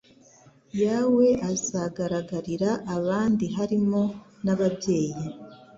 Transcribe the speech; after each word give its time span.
yawe 0.83 1.27
azagaragarira 1.51 2.69
abandi 2.95 3.45
harimo 3.55 4.01
n 4.45 4.47
ababyeyi 4.53 5.23